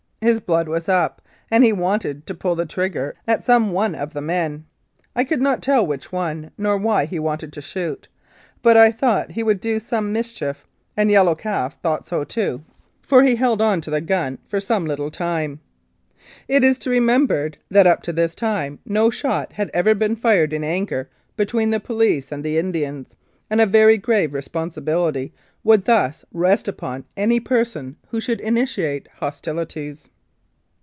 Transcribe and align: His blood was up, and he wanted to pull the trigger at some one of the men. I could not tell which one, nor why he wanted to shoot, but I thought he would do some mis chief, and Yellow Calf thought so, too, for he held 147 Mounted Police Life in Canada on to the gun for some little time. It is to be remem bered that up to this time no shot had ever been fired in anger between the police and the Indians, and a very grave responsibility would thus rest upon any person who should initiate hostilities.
His 0.23 0.39
blood 0.39 0.67
was 0.67 0.87
up, 0.87 1.19
and 1.49 1.63
he 1.63 1.73
wanted 1.73 2.27
to 2.27 2.35
pull 2.35 2.53
the 2.53 2.63
trigger 2.67 3.15
at 3.27 3.43
some 3.43 3.71
one 3.71 3.95
of 3.95 4.13
the 4.13 4.21
men. 4.21 4.67
I 5.15 5.23
could 5.23 5.41
not 5.41 5.63
tell 5.63 5.83
which 5.87 6.11
one, 6.11 6.51
nor 6.59 6.77
why 6.77 7.05
he 7.05 7.17
wanted 7.17 7.51
to 7.53 7.59
shoot, 7.63 8.07
but 8.61 8.77
I 8.77 8.91
thought 8.91 9.31
he 9.31 9.41
would 9.41 9.59
do 9.59 9.79
some 9.79 10.13
mis 10.13 10.31
chief, 10.31 10.63
and 10.95 11.09
Yellow 11.09 11.33
Calf 11.33 11.75
thought 11.81 12.05
so, 12.05 12.23
too, 12.23 12.61
for 13.01 13.23
he 13.23 13.35
held 13.35 13.61
147 13.61 13.63
Mounted 13.63 14.47
Police 14.47 14.69
Life 14.69 14.77
in 14.77 14.85
Canada 14.85 15.01
on 15.07 15.07
to 15.07 15.57
the 15.57 15.57
gun 15.57 15.57
for 15.57 15.57
some 15.57 15.57
little 15.57 15.57
time. 15.57 15.59
It 16.47 16.63
is 16.63 16.77
to 16.77 16.89
be 16.91 16.99
remem 16.99 17.27
bered 17.27 17.55
that 17.71 17.87
up 17.87 18.03
to 18.03 18.13
this 18.13 18.35
time 18.35 18.77
no 18.85 19.09
shot 19.09 19.53
had 19.53 19.71
ever 19.73 19.95
been 19.95 20.15
fired 20.15 20.53
in 20.53 20.63
anger 20.63 21.09
between 21.35 21.71
the 21.71 21.79
police 21.79 22.31
and 22.31 22.43
the 22.43 22.59
Indians, 22.59 23.15
and 23.49 23.59
a 23.59 23.65
very 23.65 23.97
grave 23.97 24.35
responsibility 24.35 25.33
would 25.63 25.85
thus 25.85 26.25
rest 26.33 26.67
upon 26.67 27.05
any 27.15 27.39
person 27.39 27.95
who 28.09 28.19
should 28.19 28.39
initiate 28.41 29.07
hostilities. 29.17 30.09